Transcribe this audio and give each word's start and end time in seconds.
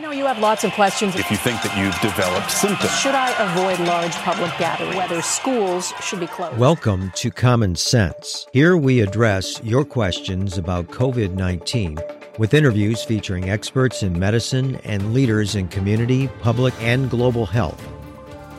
We 0.00 0.06
know 0.06 0.12
you 0.12 0.24
have 0.24 0.38
lots 0.38 0.64
of 0.64 0.72
questions. 0.72 1.14
If 1.14 1.30
you 1.30 1.36
think 1.36 1.60
that 1.60 1.76
you've 1.76 2.00
developed 2.00 2.50
symptoms, 2.50 2.98
should 2.98 3.14
I 3.14 3.32
avoid 3.38 3.86
large 3.86 4.14
public 4.14 4.50
gatherings? 4.56 4.96
Whether 4.96 5.20
schools 5.20 5.92
should 6.00 6.20
be 6.20 6.26
closed? 6.26 6.56
Welcome 6.56 7.12
to 7.16 7.30
Common 7.30 7.76
Sense. 7.76 8.46
Here 8.50 8.78
we 8.78 9.02
address 9.02 9.62
your 9.62 9.84
questions 9.84 10.56
about 10.56 10.86
COVID 10.86 11.34
19 11.34 11.98
with 12.38 12.54
interviews 12.54 13.04
featuring 13.04 13.50
experts 13.50 14.02
in 14.02 14.18
medicine 14.18 14.76
and 14.84 15.12
leaders 15.12 15.54
in 15.54 15.68
community, 15.68 16.28
public, 16.40 16.72
and 16.80 17.10
global 17.10 17.44
health. 17.44 17.86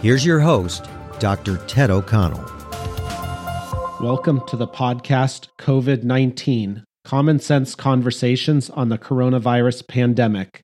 Here's 0.04 0.24
your 0.24 0.42
host, 0.42 0.86
Dr. 1.18 1.58
Ted 1.66 1.90
O'Connell. 1.90 2.46
Welcome 4.00 4.46
to 4.46 4.56
the 4.56 4.68
podcast 4.68 5.48
COVID 5.58 6.04
19 6.04 6.84
Common 7.04 7.40
Sense 7.40 7.74
Conversations 7.74 8.70
on 8.70 8.90
the 8.90 9.00
Coronavirus 9.00 9.88
Pandemic. 9.88 10.62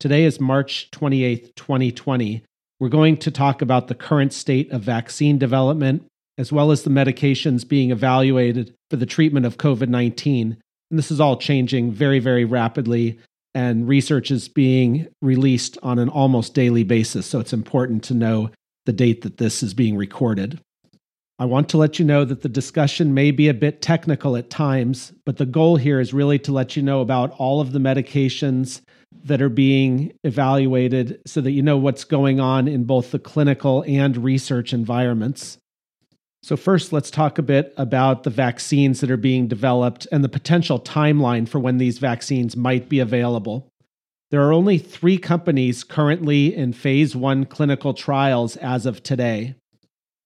Today 0.00 0.22
is 0.22 0.38
March 0.38 0.88
28th, 0.92 1.56
2020. 1.56 2.44
We're 2.78 2.88
going 2.88 3.16
to 3.16 3.32
talk 3.32 3.60
about 3.60 3.88
the 3.88 3.96
current 3.96 4.32
state 4.32 4.70
of 4.70 4.80
vaccine 4.80 5.38
development, 5.38 6.06
as 6.38 6.52
well 6.52 6.70
as 6.70 6.84
the 6.84 6.90
medications 6.90 7.66
being 7.66 7.90
evaluated 7.90 8.72
for 8.90 8.96
the 8.96 9.06
treatment 9.06 9.44
of 9.44 9.56
COVID 9.56 9.88
19. 9.88 10.56
And 10.90 10.98
this 10.98 11.10
is 11.10 11.18
all 11.18 11.36
changing 11.36 11.90
very, 11.90 12.20
very 12.20 12.44
rapidly, 12.44 13.18
and 13.56 13.88
research 13.88 14.30
is 14.30 14.46
being 14.46 15.08
released 15.20 15.76
on 15.82 15.98
an 15.98 16.10
almost 16.10 16.54
daily 16.54 16.84
basis. 16.84 17.26
So 17.26 17.40
it's 17.40 17.52
important 17.52 18.04
to 18.04 18.14
know 18.14 18.50
the 18.86 18.92
date 18.92 19.22
that 19.22 19.38
this 19.38 19.64
is 19.64 19.74
being 19.74 19.96
recorded. 19.96 20.60
I 21.40 21.44
want 21.44 21.68
to 21.70 21.78
let 21.78 21.98
you 21.98 22.04
know 22.04 22.24
that 22.24 22.42
the 22.42 22.48
discussion 22.48 23.14
may 23.14 23.32
be 23.32 23.48
a 23.48 23.54
bit 23.54 23.82
technical 23.82 24.36
at 24.36 24.48
times, 24.48 25.12
but 25.26 25.38
the 25.38 25.46
goal 25.46 25.74
here 25.74 25.98
is 25.98 26.14
really 26.14 26.38
to 26.40 26.52
let 26.52 26.76
you 26.76 26.84
know 26.84 27.00
about 27.00 27.32
all 27.32 27.60
of 27.60 27.72
the 27.72 27.80
medications 27.80 28.80
that 29.28 29.40
are 29.40 29.48
being 29.48 30.12
evaluated 30.24 31.20
so 31.26 31.40
that 31.40 31.52
you 31.52 31.62
know 31.62 31.76
what's 31.76 32.04
going 32.04 32.40
on 32.40 32.66
in 32.66 32.84
both 32.84 33.10
the 33.10 33.18
clinical 33.18 33.84
and 33.86 34.16
research 34.16 34.72
environments. 34.72 35.58
So, 36.42 36.56
first, 36.56 36.92
let's 36.92 37.10
talk 37.10 37.38
a 37.38 37.42
bit 37.42 37.74
about 37.76 38.22
the 38.22 38.30
vaccines 38.30 39.00
that 39.00 39.10
are 39.10 39.16
being 39.16 39.48
developed 39.48 40.06
and 40.12 40.22
the 40.22 40.28
potential 40.28 40.80
timeline 40.80 41.48
for 41.48 41.58
when 41.58 41.78
these 41.78 41.98
vaccines 41.98 42.56
might 42.56 42.88
be 42.88 43.00
available. 43.00 43.68
There 44.30 44.42
are 44.42 44.52
only 44.52 44.78
three 44.78 45.18
companies 45.18 45.84
currently 45.84 46.54
in 46.54 46.72
phase 46.72 47.16
one 47.16 47.44
clinical 47.44 47.94
trials 47.94 48.56
as 48.56 48.86
of 48.86 49.02
today. 49.02 49.54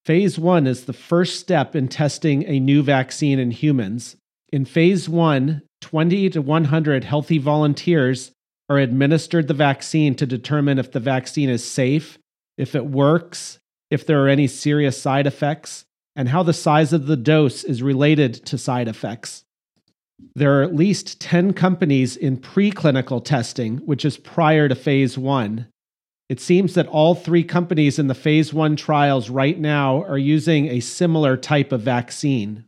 Phase 0.04 0.38
one 0.38 0.66
is 0.66 0.84
the 0.84 0.92
first 0.92 1.38
step 1.38 1.76
in 1.76 1.88
testing 1.88 2.44
a 2.44 2.58
new 2.58 2.82
vaccine 2.82 3.38
in 3.38 3.52
humans. 3.52 4.16
In 4.52 4.64
phase 4.64 5.08
one, 5.08 5.62
20 5.80 6.30
to 6.30 6.42
100 6.42 7.04
healthy 7.04 7.38
volunteers 7.38 8.32
are 8.68 8.78
administered 8.78 9.48
the 9.48 9.54
vaccine 9.54 10.14
to 10.14 10.26
determine 10.26 10.78
if 10.78 10.92
the 10.92 11.00
vaccine 11.00 11.48
is 11.48 11.64
safe, 11.64 12.18
if 12.56 12.74
it 12.74 12.86
works, 12.86 13.58
if 13.90 14.06
there 14.06 14.24
are 14.24 14.28
any 14.28 14.46
serious 14.46 15.00
side 15.00 15.26
effects, 15.26 15.84
and 16.16 16.28
how 16.28 16.42
the 16.42 16.52
size 16.52 16.92
of 16.92 17.06
the 17.06 17.16
dose 17.16 17.64
is 17.64 17.82
related 17.82 18.34
to 18.46 18.58
side 18.58 18.88
effects. 18.88 19.44
There 20.34 20.58
are 20.58 20.62
at 20.62 20.74
least 20.74 21.20
10 21.20 21.52
companies 21.52 22.16
in 22.16 22.36
preclinical 22.36 23.24
testing, 23.24 23.78
which 23.78 24.04
is 24.04 24.16
prior 24.16 24.68
to 24.68 24.74
phase 24.74 25.18
one. 25.18 25.66
It 26.28 26.40
seems 26.40 26.74
that 26.74 26.86
all 26.86 27.14
three 27.14 27.44
companies 27.44 27.98
in 27.98 28.06
the 28.06 28.14
phase 28.14 28.54
one 28.54 28.76
trials 28.76 29.28
right 29.28 29.58
now 29.58 30.02
are 30.04 30.18
using 30.18 30.68
a 30.68 30.80
similar 30.80 31.36
type 31.36 31.72
of 31.72 31.82
vaccine. 31.82 32.64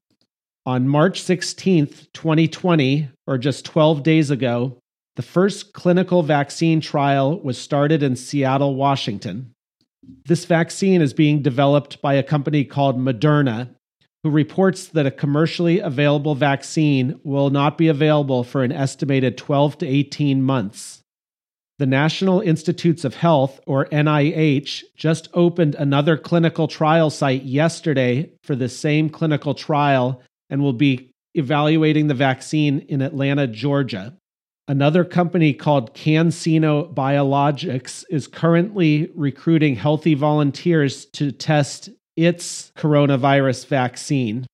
On 0.66 0.88
March 0.88 1.22
16th, 1.22 2.08
2020, 2.12 3.08
or 3.26 3.38
just 3.38 3.64
12 3.64 4.02
days 4.02 4.30
ago, 4.30 4.78
the 5.16 5.22
first 5.22 5.72
clinical 5.72 6.22
vaccine 6.22 6.80
trial 6.80 7.40
was 7.40 7.56
started 7.56 8.02
in 8.02 8.16
Seattle, 8.16 8.74
Washington. 8.74 9.52
This 10.26 10.44
vaccine 10.44 11.00
is 11.00 11.12
being 11.12 11.40
developed 11.40 12.02
by 12.02 12.14
a 12.14 12.22
company 12.22 12.64
called 12.64 12.98
Moderna, 12.98 13.70
who 14.22 14.30
reports 14.30 14.86
that 14.88 15.06
a 15.06 15.10
commercially 15.10 15.78
available 15.78 16.34
vaccine 16.34 17.20
will 17.22 17.50
not 17.50 17.78
be 17.78 17.88
available 17.88 18.42
for 18.42 18.64
an 18.64 18.72
estimated 18.72 19.38
12 19.38 19.78
to 19.78 19.86
18 19.86 20.42
months. 20.42 21.02
The 21.78 21.86
National 21.86 22.40
Institutes 22.40 23.04
of 23.04 23.16
Health, 23.16 23.60
or 23.66 23.86
NIH, 23.86 24.82
just 24.96 25.28
opened 25.34 25.74
another 25.74 26.16
clinical 26.16 26.68
trial 26.68 27.10
site 27.10 27.42
yesterday 27.42 28.30
for 28.42 28.56
the 28.56 28.68
same 28.68 29.10
clinical 29.10 29.54
trial 29.54 30.22
and 30.50 30.62
will 30.62 30.72
be 30.72 31.10
evaluating 31.34 32.06
the 32.06 32.14
vaccine 32.14 32.80
in 32.88 33.02
Atlanta, 33.02 33.46
Georgia. 33.46 34.16
Another 34.66 35.04
company 35.04 35.52
called 35.52 35.94
CanSino 35.94 36.94
Biologics 36.94 38.02
is 38.08 38.26
currently 38.26 39.10
recruiting 39.14 39.76
healthy 39.76 40.14
volunteers 40.14 41.04
to 41.06 41.32
test 41.32 41.90
its 42.16 42.72
coronavirus 42.74 43.66
vaccine. 43.66 44.46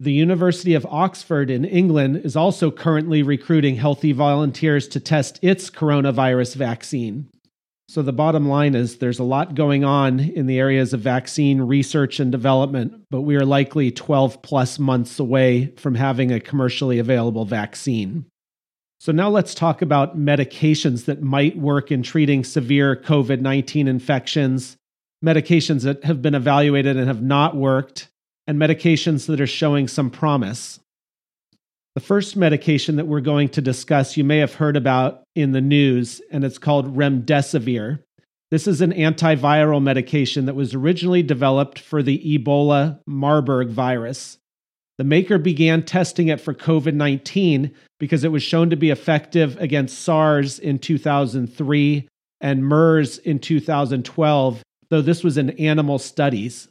The 0.00 0.12
University 0.12 0.74
of 0.74 0.86
Oxford 0.86 1.50
in 1.50 1.64
England 1.64 2.22
is 2.24 2.34
also 2.34 2.72
currently 2.72 3.22
recruiting 3.22 3.76
healthy 3.76 4.10
volunteers 4.10 4.88
to 4.88 5.00
test 5.00 5.38
its 5.40 5.70
coronavirus 5.70 6.56
vaccine. 6.56 7.28
So, 7.88 8.02
the 8.02 8.12
bottom 8.12 8.48
line 8.48 8.74
is 8.74 8.98
there's 8.98 9.18
a 9.20 9.24
lot 9.24 9.54
going 9.54 9.84
on 9.84 10.20
in 10.20 10.46
the 10.46 10.58
areas 10.58 10.92
of 10.92 11.00
vaccine 11.00 11.60
research 11.62 12.20
and 12.20 12.30
development, 12.30 13.04
but 13.10 13.22
we 13.22 13.36
are 13.36 13.46
likely 13.46 13.92
12 13.92 14.42
plus 14.42 14.78
months 14.80 15.18
away 15.18 15.72
from 15.76 15.94
having 15.94 16.32
a 16.32 16.40
commercially 16.40 16.98
available 16.98 17.44
vaccine. 17.44 18.26
So, 19.00 19.12
now 19.12 19.28
let's 19.30 19.54
talk 19.54 19.80
about 19.80 20.18
medications 20.18 21.04
that 21.04 21.22
might 21.22 21.56
work 21.56 21.92
in 21.92 22.02
treating 22.02 22.42
severe 22.42 22.96
COVID 22.96 23.40
19 23.40 23.86
infections, 23.86 24.76
medications 25.24 25.82
that 25.82 26.04
have 26.04 26.20
been 26.20 26.34
evaluated 26.34 26.96
and 26.96 27.06
have 27.06 27.22
not 27.22 27.54
worked, 27.54 28.08
and 28.48 28.58
medications 28.58 29.26
that 29.26 29.40
are 29.40 29.46
showing 29.46 29.86
some 29.86 30.10
promise. 30.10 30.80
The 31.94 32.00
first 32.00 32.36
medication 32.36 32.96
that 32.96 33.06
we're 33.06 33.20
going 33.20 33.50
to 33.50 33.60
discuss, 33.60 34.16
you 34.16 34.24
may 34.24 34.38
have 34.38 34.54
heard 34.54 34.76
about 34.76 35.22
in 35.34 35.52
the 35.52 35.60
news, 35.60 36.20
and 36.30 36.44
it's 36.44 36.58
called 36.58 36.96
remdesivir. 36.96 38.00
This 38.50 38.66
is 38.66 38.80
an 38.80 38.92
antiviral 38.92 39.82
medication 39.82 40.46
that 40.46 40.54
was 40.54 40.74
originally 40.74 41.22
developed 41.22 41.78
for 41.78 42.02
the 42.02 42.18
Ebola 42.38 43.00
Marburg 43.06 43.68
virus. 43.68 44.38
The 44.98 45.04
maker 45.04 45.38
began 45.38 45.84
testing 45.84 46.26
it 46.26 46.40
for 46.40 46.52
COVID 46.52 46.94
19 46.94 47.72
because 48.00 48.24
it 48.24 48.32
was 48.32 48.42
shown 48.42 48.70
to 48.70 48.76
be 48.76 48.90
effective 48.90 49.56
against 49.60 50.00
SARS 50.00 50.58
in 50.58 50.80
2003 50.80 52.08
and 52.40 52.64
MERS 52.64 53.18
in 53.18 53.38
2012, 53.38 54.62
though 54.90 55.00
this 55.00 55.22
was 55.22 55.38
in 55.38 55.50
animal 55.50 55.98
studies. 55.98 56.68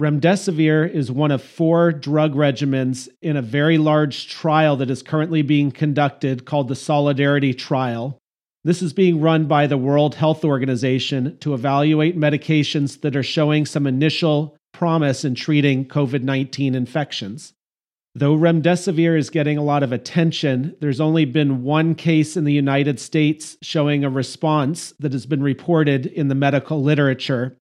Remdesivir 0.00 0.90
is 0.90 1.12
one 1.12 1.30
of 1.30 1.42
four 1.42 1.92
drug 1.92 2.34
regimens 2.34 3.08
in 3.20 3.36
a 3.36 3.42
very 3.42 3.78
large 3.78 4.28
trial 4.28 4.76
that 4.76 4.90
is 4.90 5.02
currently 5.02 5.42
being 5.42 5.70
conducted 5.70 6.44
called 6.44 6.68
the 6.68 6.74
Solidarity 6.74 7.54
Trial. 7.54 8.18
This 8.64 8.82
is 8.82 8.92
being 8.92 9.20
run 9.20 9.46
by 9.46 9.66
the 9.66 9.76
World 9.76 10.14
Health 10.14 10.44
Organization 10.44 11.36
to 11.38 11.54
evaluate 11.54 12.18
medications 12.18 13.00
that 13.02 13.16
are 13.16 13.22
showing 13.22 13.66
some 13.66 13.86
initial 13.86 14.56
promise 14.72 15.24
in 15.24 15.34
treating 15.34 15.86
COVID 15.86 16.22
19 16.22 16.74
infections. 16.74 17.54
Though 18.14 18.36
remdesivir 18.36 19.16
is 19.16 19.30
getting 19.30 19.56
a 19.56 19.62
lot 19.62 19.82
of 19.82 19.90
attention, 19.90 20.76
there's 20.80 21.00
only 21.00 21.24
been 21.24 21.62
one 21.62 21.94
case 21.94 22.36
in 22.36 22.44
the 22.44 22.52
United 22.52 23.00
States 23.00 23.56
showing 23.62 24.04
a 24.04 24.10
response 24.10 24.92
that 24.98 25.12
has 25.12 25.24
been 25.24 25.42
reported 25.42 26.06
in 26.06 26.28
the 26.28 26.34
medical 26.34 26.82
literature. 26.82 27.56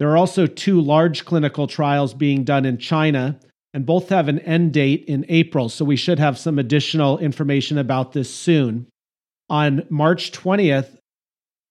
There 0.00 0.10
are 0.10 0.16
also 0.16 0.46
two 0.46 0.80
large 0.80 1.24
clinical 1.24 1.68
trials 1.68 2.12
being 2.12 2.42
done 2.42 2.64
in 2.64 2.78
China, 2.78 3.38
and 3.72 3.86
both 3.86 4.08
have 4.08 4.28
an 4.28 4.40
end 4.40 4.72
date 4.72 5.04
in 5.06 5.24
April, 5.28 5.68
so 5.68 5.84
we 5.84 5.96
should 5.96 6.18
have 6.18 6.38
some 6.38 6.58
additional 6.58 7.18
information 7.18 7.78
about 7.78 8.12
this 8.12 8.32
soon. 8.32 8.88
On 9.48 9.86
March 9.90 10.32
20th, 10.32 10.97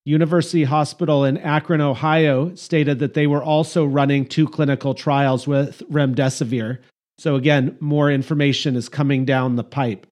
University 0.08 0.64
Hospital 0.64 1.26
in 1.26 1.38
Akron, 1.38 1.82
Ohio 1.82 2.56
stated 2.56 3.00
that 3.00 3.14
they 3.14 3.28
were 3.28 3.44
also 3.44 3.84
running 3.84 4.26
two 4.26 4.48
clinical 4.48 4.94
trials 4.94 5.46
with 5.46 5.84
remdesivir. 5.92 6.78
So, 7.18 7.36
again, 7.36 7.76
more 7.82 8.10
information 8.10 8.78
is 8.78 8.88
coming 8.88 9.26
down 9.26 9.58
the 9.58 9.66
pipe. 9.66 10.08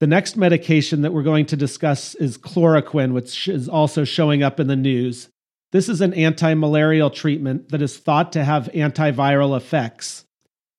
The 0.00 0.06
next 0.06 0.38
medication 0.38 1.02
that 1.02 1.12
we're 1.12 1.22
going 1.22 1.44
to 1.46 1.56
discuss 1.56 2.14
is 2.14 2.38
chloroquine, 2.38 3.12
which 3.12 3.46
is 3.46 3.68
also 3.68 4.04
showing 4.04 4.42
up 4.42 4.58
in 4.58 4.68
the 4.68 4.76
news. 4.76 5.28
This 5.70 5.90
is 5.90 6.00
an 6.00 6.14
anti 6.14 6.54
malarial 6.54 7.10
treatment 7.10 7.68
that 7.68 7.82
is 7.82 7.98
thought 7.98 8.32
to 8.32 8.44
have 8.44 8.70
antiviral 8.72 9.54
effects. 9.54 10.24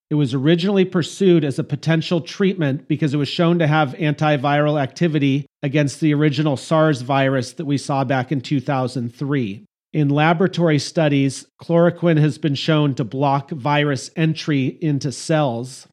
It 0.10 0.16
was 0.16 0.34
originally 0.34 0.86
pursued 0.86 1.46
as 1.46 1.60
a 1.60 1.64
potential 1.64 2.20
treatment 2.20 2.88
because 2.88 3.14
it 3.14 3.18
was 3.18 3.28
shown 3.28 3.60
to 3.60 3.68
have 3.68 3.94
antiviral 3.94 4.82
activity 4.82 5.46
against 5.62 6.00
the 6.00 6.16
original 6.16 6.58
SARS 6.58 7.02
virus 7.02 7.54
that 7.54 7.66
we 7.66 7.78
saw 7.78 8.04
back 8.04 8.32
in 8.32 8.42
2003. 8.42 9.66
In 9.94 10.10
laboratory 10.10 10.80
studies, 10.80 11.46
chloroquine 11.62 12.20
has 12.20 12.40
been 12.40 12.56
shown 12.56 12.96
to 12.96 13.04
block 13.04 13.52
virus 13.52 14.10
entry 14.16 14.78
into 14.82 15.12
cells. 15.12 15.88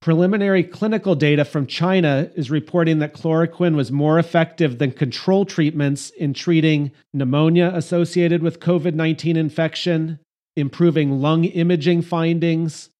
Preliminary 0.00 0.62
clinical 0.62 1.14
data 1.14 1.44
from 1.44 1.66
China 1.66 2.30
is 2.36 2.50
reporting 2.50 2.98
that 2.98 3.14
chloroquine 3.14 3.74
was 3.74 3.90
more 3.90 4.18
effective 4.18 4.78
than 4.78 4.92
control 4.92 5.44
treatments 5.44 6.10
in 6.10 6.34
treating 6.34 6.92
pneumonia 7.12 7.72
associated 7.74 8.42
with 8.42 8.60
COVID 8.60 8.94
19 8.94 9.36
infection, 9.36 10.20
improving 10.54 11.20
lung 11.20 11.44
imaging 11.44 12.02
findings, 12.02 12.90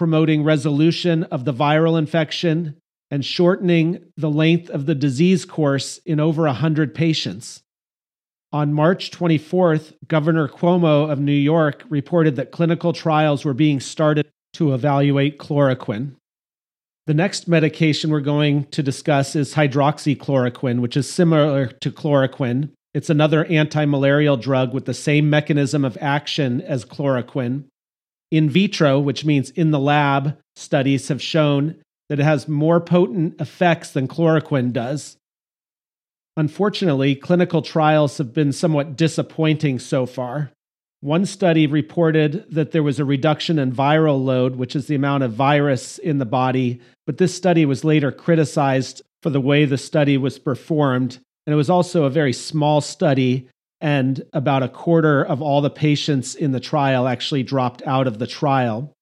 promoting 0.00 0.42
resolution 0.42 1.24
of 1.24 1.44
the 1.44 1.52
viral 1.52 1.98
infection, 1.98 2.74
and 3.10 3.22
shortening 3.22 4.02
the 4.16 4.30
length 4.30 4.70
of 4.70 4.86
the 4.86 4.94
disease 4.94 5.44
course 5.44 5.98
in 6.06 6.18
over 6.18 6.44
100 6.44 6.94
patients. 6.94 7.62
On 8.50 8.72
March 8.72 9.10
24th, 9.10 9.92
Governor 10.08 10.48
Cuomo 10.48 11.10
of 11.10 11.20
New 11.20 11.32
York 11.32 11.84
reported 11.90 12.36
that 12.36 12.50
clinical 12.50 12.94
trials 12.94 13.44
were 13.44 13.52
being 13.52 13.78
started 13.78 14.26
to 14.54 14.72
evaluate 14.72 15.38
chloroquine. 15.38 16.12
The 17.06 17.12
next 17.12 17.46
medication 17.46 18.08
we're 18.08 18.20
going 18.20 18.64
to 18.68 18.82
discuss 18.82 19.36
is 19.36 19.52
hydroxychloroquine, 19.52 20.80
which 20.80 20.96
is 20.96 21.12
similar 21.12 21.66
to 21.66 21.90
chloroquine. 21.90 22.70
It's 22.94 23.10
another 23.10 23.44
anti 23.44 23.84
malarial 23.84 24.38
drug 24.38 24.72
with 24.72 24.86
the 24.86 24.94
same 24.94 25.28
mechanism 25.28 25.84
of 25.84 25.98
action 26.00 26.62
as 26.62 26.86
chloroquine. 26.86 27.64
In 28.30 28.48
vitro, 28.48 29.00
which 29.00 29.24
means 29.24 29.50
in 29.50 29.70
the 29.70 29.80
lab, 29.80 30.38
studies 30.54 31.08
have 31.08 31.20
shown 31.20 31.76
that 32.08 32.20
it 32.20 32.24
has 32.24 32.48
more 32.48 32.80
potent 32.80 33.40
effects 33.40 33.90
than 33.90 34.08
chloroquine 34.08 34.72
does. 34.72 35.16
Unfortunately, 36.36 37.14
clinical 37.14 37.60
trials 37.62 38.18
have 38.18 38.32
been 38.32 38.52
somewhat 38.52 38.96
disappointing 38.96 39.78
so 39.78 40.06
far. 40.06 40.52
One 41.00 41.24
study 41.24 41.66
reported 41.66 42.44
that 42.50 42.72
there 42.72 42.82
was 42.82 42.98
a 42.98 43.04
reduction 43.04 43.58
in 43.58 43.72
viral 43.72 44.22
load, 44.22 44.56
which 44.56 44.76
is 44.76 44.86
the 44.86 44.94
amount 44.94 45.22
of 45.22 45.32
virus 45.32 45.98
in 45.98 46.18
the 46.18 46.26
body, 46.26 46.80
but 47.06 47.18
this 47.18 47.34
study 47.34 47.64
was 47.64 47.84
later 47.84 48.12
criticized 48.12 49.02
for 49.22 49.30
the 49.30 49.40
way 49.40 49.64
the 49.64 49.78
study 49.78 50.18
was 50.18 50.38
performed. 50.38 51.18
And 51.46 51.54
it 51.54 51.56
was 51.56 51.70
also 51.70 52.04
a 52.04 52.10
very 52.10 52.32
small 52.32 52.80
study, 52.80 53.48
and 53.80 54.22
about 54.32 54.62
a 54.62 54.68
quarter 54.68 55.24
of 55.24 55.40
all 55.40 55.60
the 55.60 55.70
patients 55.70 56.34
in 56.34 56.52
the 56.52 56.60
trial 56.60 57.08
actually 57.08 57.42
dropped 57.42 57.82
out 57.86 58.06
of 58.06 58.18
the 58.18 58.26
trial. 58.26 58.92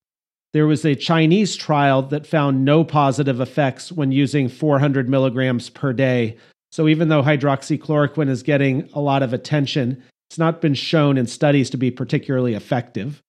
There 0.52 0.66
was 0.66 0.84
a 0.84 0.94
Chinese 0.94 1.56
trial 1.56 2.02
that 2.02 2.26
found 2.26 2.64
no 2.64 2.84
positive 2.84 3.40
effects 3.40 3.92
when 3.92 4.12
using 4.12 4.48
400 4.48 5.08
milligrams 5.08 5.68
per 5.68 5.92
day. 5.92 6.36
So 6.72 6.88
even 6.88 7.08
though 7.08 7.22
hydroxychloroquine 7.22 8.28
is 8.28 8.42
getting 8.42 8.88
a 8.94 9.00
lot 9.00 9.22
of 9.22 9.32
attention, 9.32 10.02
it's 10.30 10.38
not 10.38 10.60
been 10.60 10.74
shown 10.74 11.18
in 11.18 11.26
studies 11.26 11.70
to 11.70 11.76
be 11.76 11.90
particularly 11.90 12.54
effective. 12.54 13.22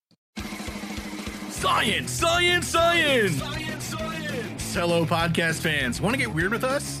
Science, 1.48 2.10
science, 2.10 2.68
science! 2.68 3.36
Science, 3.36 3.84
science! 3.84 4.74
Hello, 4.74 5.04
podcast 5.04 5.60
fans. 5.60 6.00
Want 6.00 6.14
to 6.14 6.18
get 6.18 6.32
weird 6.32 6.52
with 6.52 6.64
us? 6.64 7.00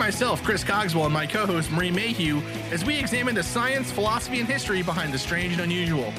Myself, 0.00 0.42
Chris 0.42 0.64
Cogswell, 0.64 1.04
and 1.04 1.12
my 1.12 1.26
co 1.26 1.44
host, 1.44 1.70
Marie 1.70 1.90
Mayhew, 1.90 2.40
as 2.72 2.84
we 2.86 2.98
examine 2.98 3.34
the 3.34 3.42
science, 3.42 3.92
philosophy, 3.92 4.40
and 4.40 4.48
history 4.48 4.82
behind 4.82 5.12
the 5.12 5.18
strange 5.18 5.52
and 5.52 5.60
unusual. 5.60 6.12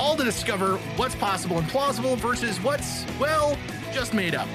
All 0.00 0.16
to 0.16 0.24
discover 0.24 0.78
what's 0.96 1.14
possible 1.14 1.58
and 1.58 1.68
plausible 1.68 2.16
versus 2.16 2.60
what's, 2.60 3.06
well, 3.20 3.56
just 3.92 4.14
made 4.14 4.34
up. 4.34 4.48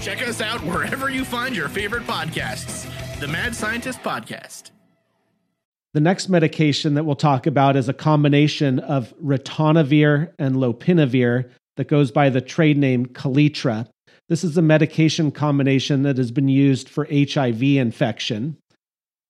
Check 0.00 0.26
us 0.26 0.40
out 0.40 0.60
wherever 0.62 1.10
you 1.10 1.22
find 1.22 1.54
your 1.54 1.68
favorite 1.68 2.04
podcasts. 2.04 2.88
The 3.20 3.28
Mad 3.28 3.54
Scientist 3.54 4.00
Podcast. 4.00 4.70
The 5.92 6.00
next 6.00 6.30
medication 6.30 6.94
that 6.94 7.04
we'll 7.04 7.14
talk 7.14 7.46
about 7.46 7.76
is 7.76 7.90
a 7.90 7.94
combination 7.94 8.78
of 8.78 9.12
ritonavir 9.22 10.32
and 10.38 10.56
lopinavir 10.56 11.50
that 11.76 11.88
goes 11.88 12.10
by 12.10 12.30
the 12.30 12.40
trade 12.40 12.78
name 12.78 13.04
Kaletra. 13.04 13.86
This 14.28 14.44
is 14.44 14.58
a 14.58 14.62
medication 14.62 15.30
combination 15.30 16.02
that 16.02 16.18
has 16.18 16.30
been 16.30 16.48
used 16.48 16.88
for 16.88 17.06
HIV 17.10 17.62
infection. 17.62 18.58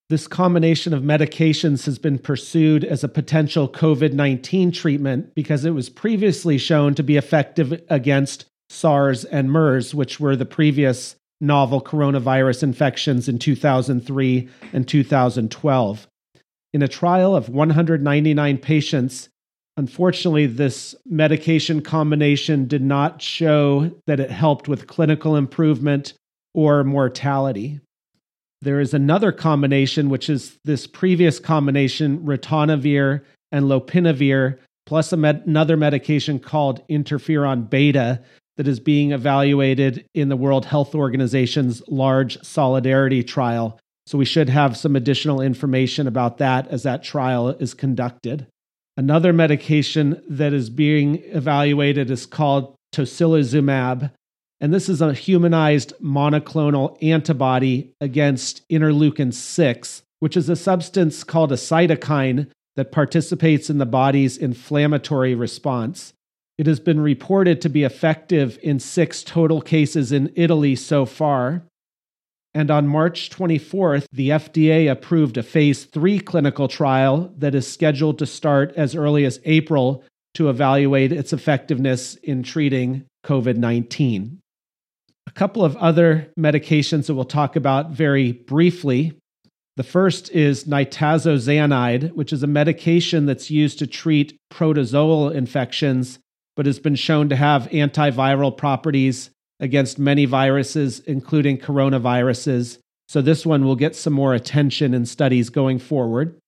This 0.09 0.27
combination 0.27 0.93
of 0.93 1.03
medications 1.03 1.85
has 1.85 1.99
been 1.99 2.17
pursued 2.17 2.83
as 2.83 3.03
a 3.03 3.07
potential 3.07 3.69
COVID 3.69 4.13
19 4.13 4.71
treatment 4.71 5.33
because 5.35 5.63
it 5.63 5.71
was 5.71 5.89
previously 5.89 6.57
shown 6.57 6.95
to 6.95 7.03
be 7.03 7.15
effective 7.15 7.81
against 7.89 8.45
SARS 8.69 9.23
and 9.25 9.51
MERS, 9.51 9.95
which 9.95 10.19
were 10.19 10.35
the 10.35 10.45
previous 10.45 11.15
novel 11.39 11.81
coronavirus 11.81 12.63
infections 12.63 13.29
in 13.29 13.39
2003 13.39 14.49
and 14.73 14.87
2012. 14.87 16.07
In 16.73 16.81
a 16.81 16.87
trial 16.87 17.35
of 17.35 17.49
199 17.49 18.57
patients, 18.57 19.29
Unfortunately, 19.79 20.45
this 20.45 20.93
medication 21.05 21.81
combination 21.81 22.67
did 22.67 22.81
not 22.81 23.21
show 23.21 23.89
that 24.07 24.19
it 24.19 24.29
helped 24.29 24.67
with 24.67 24.87
clinical 24.87 25.37
improvement 25.37 26.15
or 26.53 26.83
mortality. 26.83 27.79
There 28.61 28.81
is 28.81 28.93
another 28.93 29.31
combination, 29.31 30.09
which 30.09 30.29
is 30.29 30.57
this 30.65 30.85
previous 30.85 31.39
combination, 31.39 32.19
ritonavir 32.19 33.21
and 33.53 33.67
lopinavir, 33.67 34.57
plus 34.85 35.13
med- 35.13 35.43
another 35.45 35.77
medication 35.77 36.39
called 36.39 36.85
interferon 36.89 37.69
beta, 37.69 38.21
that 38.57 38.67
is 38.67 38.81
being 38.81 39.13
evaluated 39.13 40.05
in 40.13 40.27
the 40.27 40.35
World 40.35 40.65
Health 40.65 40.93
Organization's 40.93 41.81
large 41.87 42.37
solidarity 42.43 43.23
trial. 43.23 43.79
So 44.07 44.17
we 44.17 44.25
should 44.25 44.49
have 44.49 44.75
some 44.75 44.97
additional 44.97 45.39
information 45.39 46.05
about 46.05 46.37
that 46.39 46.67
as 46.67 46.83
that 46.83 47.01
trial 47.01 47.47
is 47.47 47.73
conducted. 47.73 48.45
Another 48.99 49.31
medication 49.31 50.21
that 50.27 50.51
is 50.51 50.69
being 50.69 51.23
evaluated 51.27 52.11
is 52.11 52.25
called 52.25 52.75
tocilizumab, 52.93 54.11
and 54.59 54.73
this 54.73 54.89
is 54.89 54.99
a 54.99 55.13
humanized 55.13 55.93
monoclonal 56.03 57.01
antibody 57.01 57.93
against 58.01 58.67
interleukin 58.67 59.33
6, 59.33 60.03
which 60.19 60.35
is 60.35 60.49
a 60.49 60.55
substance 60.57 61.23
called 61.23 61.53
a 61.53 61.55
cytokine 61.55 62.47
that 62.75 62.91
participates 62.91 63.69
in 63.69 63.77
the 63.77 63.85
body's 63.85 64.35
inflammatory 64.35 65.33
response. 65.33 66.11
It 66.57 66.67
has 66.67 66.81
been 66.81 66.99
reported 66.99 67.61
to 67.61 67.69
be 67.69 67.85
effective 67.85 68.59
in 68.61 68.81
six 68.81 69.23
total 69.23 69.61
cases 69.61 70.11
in 70.11 70.29
Italy 70.35 70.75
so 70.75 71.05
far. 71.05 71.63
And 72.53 72.71
on 72.71 72.87
March 72.87 73.29
24th, 73.29 74.05
the 74.11 74.29
FDA 74.29 74.91
approved 74.91 75.37
a 75.37 75.43
phase 75.43 75.85
three 75.85 76.19
clinical 76.19 76.67
trial 76.67 77.31
that 77.37 77.53
is 77.53 77.71
scheduled 77.71 78.17
to 78.19 78.25
start 78.25 78.73
as 78.75 78.95
early 78.95 79.25
as 79.25 79.39
April 79.45 80.03
to 80.33 80.49
evaluate 80.49 81.11
its 81.11 81.31
effectiveness 81.31 82.15
in 82.15 82.43
treating 82.43 83.05
COVID 83.25 83.57
19. 83.57 84.39
A 85.27 85.31
couple 85.31 85.63
of 85.63 85.75
other 85.77 86.31
medications 86.39 87.05
that 87.05 87.13
we'll 87.13 87.25
talk 87.25 87.55
about 87.55 87.91
very 87.91 88.31
briefly. 88.31 89.13
The 89.75 89.83
first 89.83 90.31
is 90.31 90.65
nitazoxanide, 90.65 92.13
which 92.13 92.33
is 92.33 92.41
a 92.41 92.47
medication 92.47 93.27
that's 93.27 93.51
used 93.51 93.79
to 93.79 93.87
treat 93.87 94.37
protozoal 94.51 95.31
infections, 95.33 96.19
but 96.55 96.65
has 96.65 96.79
been 96.79 96.95
shown 96.95 97.29
to 97.29 97.35
have 97.35 97.69
antiviral 97.69 98.55
properties 98.55 99.29
against 99.59 99.99
many 99.99 100.25
viruses, 100.25 100.99
including 101.01 101.57
coronaviruses. 101.57 102.77
So, 103.07 103.21
this 103.21 103.45
one 103.45 103.65
will 103.65 103.75
get 103.75 103.95
some 103.95 104.13
more 104.13 104.33
attention 104.33 104.93
in 104.93 105.05
studies 105.05 105.49
going 105.49 105.79
forward. 105.79 106.39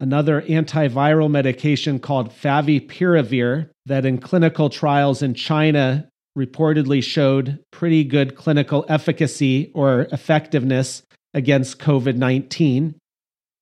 Another 0.00 0.40
antiviral 0.42 1.30
medication 1.30 1.98
called 1.98 2.30
favipiravir, 2.30 3.68
that 3.86 4.06
in 4.06 4.18
clinical 4.18 4.70
trials 4.70 5.22
in 5.22 5.34
China 5.34 6.08
reportedly 6.38 7.02
showed 7.02 7.58
pretty 7.70 8.04
good 8.04 8.34
clinical 8.34 8.86
efficacy 8.88 9.70
or 9.74 10.06
effectiveness 10.12 11.02
against 11.34 11.78
COVID 11.78 12.16
19. 12.16 12.94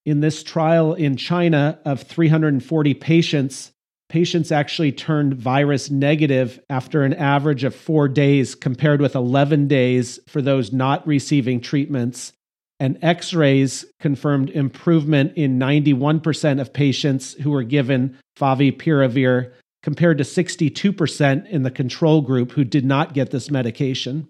In 0.06 0.20
this 0.20 0.42
trial 0.42 0.94
in 0.94 1.16
China 1.16 1.78
of 1.84 2.02
340 2.02 2.94
patients, 2.94 3.72
patients 4.08 4.50
actually 4.50 4.92
turned 4.92 5.34
virus 5.34 5.90
negative 5.90 6.60
after 6.70 7.04
an 7.04 7.14
average 7.14 7.64
of 7.64 7.74
four 7.74 8.08
days, 8.08 8.54
compared 8.54 9.00
with 9.00 9.14
11 9.14 9.68
days 9.68 10.18
for 10.26 10.40
those 10.40 10.72
not 10.72 11.06
receiving 11.06 11.60
treatments. 11.60 12.32
And 12.80 12.98
x 13.02 13.34
rays 13.34 13.84
confirmed 14.00 14.50
improvement 14.50 15.34
in 15.36 15.58
91% 15.58 16.60
of 16.60 16.72
patients 16.72 17.34
who 17.34 17.50
were 17.50 17.64
given 17.64 18.16
favipiravir, 18.38 19.52
compared 19.82 20.18
to 20.18 20.24
62% 20.24 21.48
in 21.48 21.62
the 21.62 21.70
control 21.70 22.20
group 22.20 22.52
who 22.52 22.64
did 22.64 22.84
not 22.84 23.14
get 23.14 23.30
this 23.30 23.50
medication. 23.50 24.28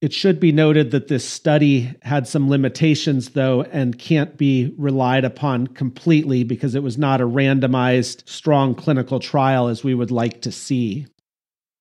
It 0.00 0.12
should 0.12 0.38
be 0.38 0.52
noted 0.52 0.90
that 0.90 1.08
this 1.08 1.26
study 1.26 1.94
had 2.02 2.28
some 2.28 2.50
limitations, 2.50 3.30
though, 3.30 3.62
and 3.62 3.98
can't 3.98 4.36
be 4.36 4.74
relied 4.76 5.24
upon 5.24 5.68
completely 5.68 6.44
because 6.44 6.74
it 6.74 6.82
was 6.82 6.98
not 6.98 7.22
a 7.22 7.26
randomized, 7.26 8.28
strong 8.28 8.74
clinical 8.74 9.18
trial 9.18 9.68
as 9.68 9.82
we 9.82 9.94
would 9.94 10.10
like 10.10 10.42
to 10.42 10.52
see. 10.52 11.06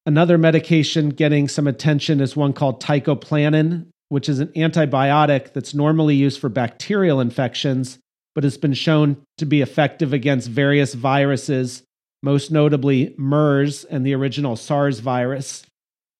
Another 0.05 0.38
medication 0.38 1.10
getting 1.10 1.48
some 1.48 1.67
attention 1.67 2.22
is 2.22 2.36
one 2.36 2.53
called 2.53 2.82
teicoplanin, 2.82 3.88
which 4.10 4.29
is 4.29 4.39
an 4.39 4.50
antibiotic 4.50 5.53
that's 5.53 5.74
normally 5.74 6.15
used 6.15 6.39
for 6.39 6.50
bacterial 6.50 7.20
infections, 7.20 8.00
but 8.36 8.43
has 8.43 8.58
been 8.58 8.74
shown 8.74 9.17
to 9.38 9.46
be 9.46 9.62
effective 9.62 10.13
against 10.13 10.50
various 10.50 10.93
viruses, 10.93 11.84
most 12.22 12.51
notably 12.51 13.15
MERS 13.17 13.86
and 13.86 14.05
the 14.05 14.13
original 14.13 14.55
SARS 14.55 15.00
virus. 15.00 15.65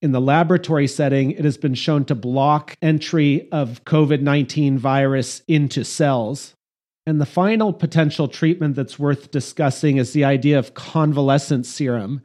In 0.04 0.12
the 0.12 0.20
laboratory 0.20 0.88
setting, 0.88 1.32
it 1.32 1.46
has 1.46 1.56
been 1.56 1.76
shown 1.76 2.04
to 2.06 2.14
block 2.14 2.76
entry 2.82 3.50
of 3.54 3.86
COVID 3.86 4.22
19 4.22 4.78
virus 4.78 5.42
into 5.48 5.86
cells. 5.86 6.56
And 7.06 7.22
the 7.22 7.26
final 7.26 7.72
potential 7.72 8.28
treatment 8.28 8.76
that's 8.76 9.00
worth 9.00 9.32
discussing 9.32 9.96
is 9.96 10.12
the 10.12 10.26
idea 10.26 10.60
of 10.60 10.74
convalescent 10.74 11.66
serum. 11.66 12.22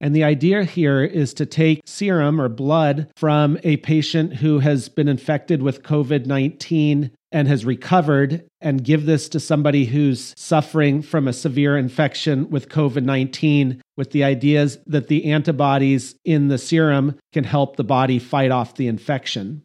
And 0.00 0.12
the 0.12 0.24
idea 0.24 0.64
here 0.64 1.04
is 1.04 1.32
to 1.34 1.46
take 1.46 1.82
serum 1.86 2.40
or 2.40 2.48
blood 2.48 3.08
from 3.16 3.58
a 3.62 3.76
patient 3.76 4.34
who 4.34 4.58
has 4.58 4.88
been 4.88 5.06
infected 5.06 5.62
with 5.62 5.84
COVID 5.84 6.26
19 6.26 7.12
and 7.32 7.48
has 7.48 7.64
recovered 7.64 8.44
and 8.60 8.84
give 8.84 9.06
this 9.06 9.28
to 9.28 9.40
somebody 9.40 9.84
who's 9.84 10.34
suffering 10.36 11.02
from 11.02 11.28
a 11.28 11.32
severe 11.32 11.76
infection 11.76 12.50
with 12.50 12.68
COVID 12.68 13.04
19 13.04 13.80
with 13.96 14.10
the 14.10 14.24
ideas 14.24 14.78
that 14.86 15.08
the 15.08 15.30
antibodies 15.30 16.14
in 16.24 16.48
the 16.48 16.58
serum 16.58 17.16
can 17.32 17.44
help 17.44 17.76
the 17.76 17.84
body 17.84 18.18
fight 18.18 18.50
off 18.50 18.74
the 18.74 18.88
infection. 18.88 19.62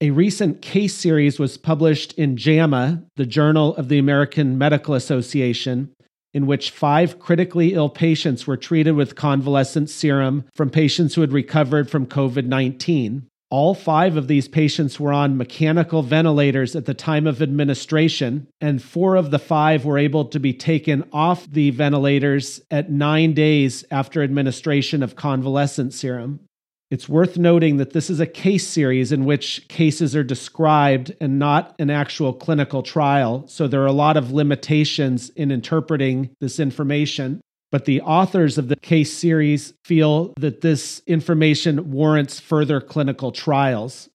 A 0.00 0.10
recent 0.10 0.62
case 0.62 0.94
series 0.94 1.38
was 1.38 1.56
published 1.56 2.12
in 2.14 2.36
JAMA, 2.36 3.04
the 3.16 3.26
Journal 3.26 3.76
of 3.76 3.88
the 3.88 3.98
American 3.98 4.58
Medical 4.58 4.94
Association, 4.94 5.92
in 6.34 6.46
which 6.46 6.70
five 6.70 7.18
critically 7.18 7.74
ill 7.74 7.88
patients 7.88 8.46
were 8.46 8.56
treated 8.56 8.92
with 8.92 9.14
convalescent 9.14 9.90
serum 9.90 10.44
from 10.54 10.70
patients 10.70 11.14
who 11.14 11.20
had 11.20 11.32
recovered 11.32 11.90
from 11.90 12.06
COVID 12.06 12.46
19. 12.46 13.28
All 13.52 13.74
five 13.74 14.16
of 14.16 14.28
these 14.28 14.48
patients 14.48 14.98
were 14.98 15.12
on 15.12 15.36
mechanical 15.36 16.02
ventilators 16.02 16.74
at 16.74 16.86
the 16.86 16.94
time 16.94 17.26
of 17.26 17.42
administration, 17.42 18.48
and 18.62 18.82
four 18.82 19.14
of 19.14 19.30
the 19.30 19.38
five 19.38 19.84
were 19.84 19.98
able 19.98 20.24
to 20.24 20.40
be 20.40 20.54
taken 20.54 21.04
off 21.12 21.46
the 21.50 21.68
ventilators 21.68 22.62
at 22.70 22.90
nine 22.90 23.34
days 23.34 23.84
after 23.90 24.22
administration 24.22 25.02
of 25.02 25.16
convalescent 25.16 25.92
serum. 25.92 26.40
It's 26.90 27.10
worth 27.10 27.36
noting 27.36 27.76
that 27.76 27.92
this 27.92 28.08
is 28.08 28.20
a 28.20 28.26
case 28.26 28.66
series 28.66 29.12
in 29.12 29.26
which 29.26 29.68
cases 29.68 30.16
are 30.16 30.24
described 30.24 31.14
and 31.20 31.38
not 31.38 31.76
an 31.78 31.90
actual 31.90 32.32
clinical 32.32 32.82
trial, 32.82 33.46
so 33.48 33.68
there 33.68 33.82
are 33.82 33.86
a 33.86 33.92
lot 33.92 34.16
of 34.16 34.32
limitations 34.32 35.28
in 35.28 35.50
interpreting 35.50 36.30
this 36.40 36.58
information. 36.58 37.42
But 37.72 37.86
the 37.86 38.02
authors 38.02 38.58
of 38.58 38.68
the 38.68 38.76
case 38.76 39.16
series 39.16 39.72
feel 39.82 40.34
that 40.38 40.60
this 40.60 41.00
information 41.06 41.90
warrants 41.90 42.38
further 42.38 42.82
clinical 42.82 43.32
trials. 43.32 44.10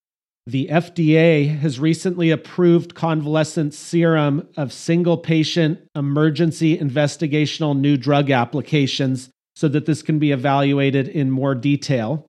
The 0.45 0.67
FDA 0.71 1.57
has 1.57 1.79
recently 1.79 2.29
approved 2.29 2.93
convalescent 2.93 3.73
serum 3.73 4.47
of 4.55 4.71
single 4.71 5.17
patient 5.17 5.79
emergency 5.95 6.77
investigational 6.77 7.77
new 7.77 7.97
drug 7.97 8.29
applications 8.29 9.29
so 9.55 9.67
that 9.69 9.87
this 9.87 10.03
can 10.03 10.19
be 10.19 10.31
evaluated 10.31 11.07
in 11.07 11.31
more 11.31 11.55
detail. 11.55 12.27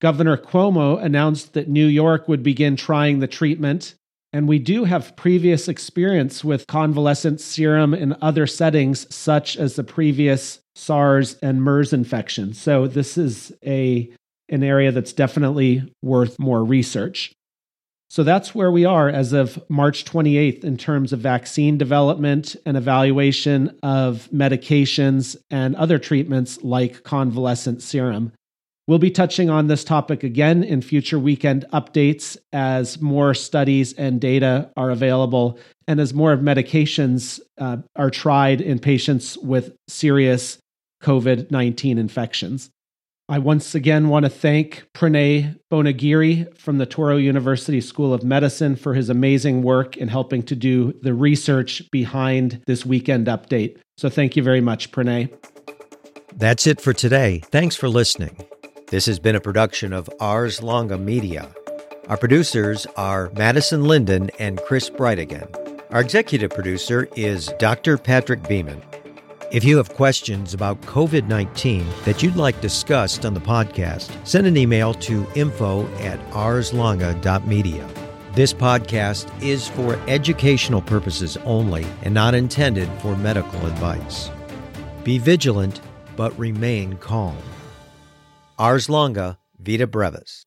Governor 0.00 0.36
Cuomo 0.36 1.00
announced 1.02 1.54
that 1.54 1.68
New 1.68 1.86
York 1.86 2.26
would 2.26 2.42
begin 2.42 2.74
trying 2.74 3.20
the 3.20 3.28
treatment 3.28 3.94
and 4.32 4.46
we 4.46 4.58
do 4.58 4.84
have 4.84 5.16
previous 5.16 5.68
experience 5.68 6.44
with 6.44 6.66
convalescent 6.66 7.40
serum 7.40 7.94
in 7.94 8.16
other 8.20 8.46
settings, 8.46 9.12
such 9.14 9.56
as 9.56 9.76
the 9.76 9.84
previous 9.84 10.60
SARS 10.74 11.36
and 11.42 11.62
MERS 11.62 11.92
infection. 11.92 12.54
So 12.54 12.86
this 12.86 13.16
is 13.16 13.52
a 13.64 14.10
an 14.50 14.62
area 14.62 14.90
that's 14.92 15.12
definitely 15.12 15.82
worth 16.02 16.38
more 16.38 16.64
research. 16.64 17.32
So 18.10 18.22
that's 18.22 18.54
where 18.54 18.72
we 18.72 18.86
are 18.86 19.10
as 19.10 19.34
of 19.34 19.62
March 19.68 20.06
28th 20.06 20.64
in 20.64 20.78
terms 20.78 21.12
of 21.12 21.20
vaccine 21.20 21.76
development 21.76 22.56
and 22.64 22.76
evaluation 22.76 23.78
of 23.82 24.28
medications 24.32 25.36
and 25.50 25.76
other 25.76 25.98
treatments 25.98 26.62
like 26.62 27.02
convalescent 27.02 27.82
serum. 27.82 28.32
We'll 28.88 28.98
be 28.98 29.10
touching 29.10 29.50
on 29.50 29.66
this 29.66 29.84
topic 29.84 30.24
again 30.24 30.64
in 30.64 30.80
future 30.80 31.18
weekend 31.18 31.66
updates 31.74 32.38
as 32.54 33.02
more 33.02 33.34
studies 33.34 33.92
and 33.92 34.18
data 34.18 34.70
are 34.78 34.90
available 34.90 35.58
and 35.86 36.00
as 36.00 36.14
more 36.14 36.38
medications 36.38 37.38
uh, 37.58 37.76
are 37.96 38.08
tried 38.08 38.62
in 38.62 38.78
patients 38.78 39.36
with 39.36 39.76
serious 39.88 40.56
COVID 41.02 41.50
19 41.50 41.98
infections. 41.98 42.70
I 43.28 43.40
once 43.40 43.74
again 43.74 44.08
want 44.08 44.24
to 44.24 44.30
thank 44.30 44.88
Pranay 44.96 45.54
Bonagiri 45.70 46.56
from 46.56 46.78
the 46.78 46.86
Touro 46.86 47.22
University 47.22 47.82
School 47.82 48.14
of 48.14 48.24
Medicine 48.24 48.74
for 48.74 48.94
his 48.94 49.10
amazing 49.10 49.62
work 49.62 49.98
in 49.98 50.08
helping 50.08 50.42
to 50.44 50.56
do 50.56 50.94
the 51.02 51.12
research 51.12 51.82
behind 51.92 52.62
this 52.66 52.86
weekend 52.86 53.26
update. 53.26 53.76
So 53.98 54.08
thank 54.08 54.34
you 54.34 54.42
very 54.42 54.62
much, 54.62 54.92
Pranay. 54.92 55.30
That's 56.34 56.66
it 56.66 56.80
for 56.80 56.94
today. 56.94 57.42
Thanks 57.50 57.76
for 57.76 57.90
listening. 57.90 58.48
This 58.90 59.04
has 59.04 59.18
been 59.18 59.36
a 59.36 59.40
production 59.40 59.92
of 59.92 60.08
Ars 60.18 60.62
Longa 60.62 60.96
Media. 60.96 61.54
Our 62.08 62.16
producers 62.16 62.86
are 62.96 63.30
Madison 63.36 63.84
Linden 63.84 64.30
and 64.38 64.58
Chris 64.62 64.88
Brightigan. 64.88 65.46
Our 65.90 66.00
executive 66.00 66.52
producer 66.52 67.06
is 67.14 67.52
Dr. 67.58 67.98
Patrick 67.98 68.48
Beeman. 68.48 68.80
If 69.52 69.62
you 69.62 69.76
have 69.76 69.90
questions 69.90 70.54
about 70.54 70.80
COVID 70.82 71.28
19 71.28 71.86
that 72.06 72.22
you'd 72.22 72.36
like 72.36 72.62
discussed 72.62 73.26
on 73.26 73.34
the 73.34 73.40
podcast, 73.40 74.10
send 74.26 74.46
an 74.46 74.56
email 74.56 74.94
to 74.94 75.26
info 75.34 75.86
at 75.98 76.18
arslonga.media. 76.30 77.86
This 78.32 78.54
podcast 78.54 79.30
is 79.42 79.68
for 79.68 80.00
educational 80.08 80.80
purposes 80.80 81.36
only 81.44 81.84
and 82.04 82.14
not 82.14 82.34
intended 82.34 82.88
for 83.02 83.14
medical 83.18 83.66
advice. 83.66 84.30
Be 85.04 85.18
vigilant, 85.18 85.82
but 86.16 86.38
remain 86.38 86.96
calm. 86.96 87.36
Ars 88.60 88.88
longa, 88.88 89.38
vita 89.56 89.86
brevis. 89.86 90.44